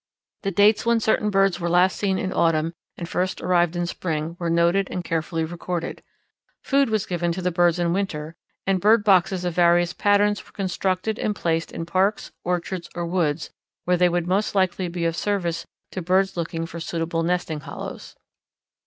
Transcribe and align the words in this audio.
The 0.41 0.49
dates 0.49 0.83
when 0.83 0.99
certain 0.99 1.29
birds 1.29 1.59
were 1.59 1.69
last 1.69 1.95
seen 1.95 2.17
in 2.17 2.33
autumn 2.33 2.73
and 2.97 3.07
first 3.07 3.39
arrived 3.39 3.75
in 3.75 3.85
spring 3.85 4.35
were 4.39 4.49
noted 4.49 4.87
and 4.89 5.03
carefully 5.03 5.45
recorded. 5.45 6.01
Food 6.63 6.89
was 6.89 7.05
given 7.05 7.31
to 7.33 7.41
the 7.43 7.51
birds 7.51 7.77
in 7.77 7.93
winter 7.93 8.35
and 8.65 8.81
bird 8.81 9.03
boxes 9.03 9.45
of 9.45 9.53
various 9.53 9.93
patterns 9.93 10.43
were 10.43 10.53
constructed 10.53 11.19
and 11.19 11.35
placed 11.35 11.71
in 11.71 11.85
parks, 11.85 12.31
orchards, 12.43 12.89
or 12.95 13.05
woods 13.05 13.51
where 13.85 13.95
they 13.95 14.09
would 14.09 14.25
most 14.25 14.55
likely 14.55 14.87
be 14.87 15.05
of 15.05 15.15
service 15.15 15.67
to 15.91 16.01
birds 16.01 16.35
looking 16.35 16.65
for 16.65 16.79
suitable 16.79 17.21
nesting 17.21 17.59
hollows. 17.59 18.15